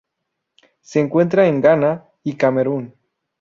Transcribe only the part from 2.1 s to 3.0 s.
y Camerún.